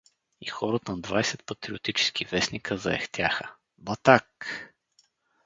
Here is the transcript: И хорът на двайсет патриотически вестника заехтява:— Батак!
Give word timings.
И 0.41 0.45
хорът 0.47 0.87
на 0.87 1.01
двайсет 1.01 1.45
патриотически 1.45 2.25
вестника 2.25 2.77
заехтява:— 2.77 3.49
Батак! 3.77 4.47